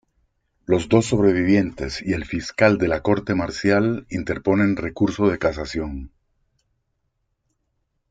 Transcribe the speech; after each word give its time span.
Los 0.65 0.89
dos 0.89 1.05
sobrevivientes 1.05 2.01
y 2.01 2.13
el 2.13 2.25
fiscal 2.25 2.79
de 2.79 2.87
la 2.87 3.03
Corte 3.03 3.35
Marcial 3.35 4.07
interponen 4.09 4.75
recurso 4.75 5.27
de 5.29 5.37
casación. 5.37 6.11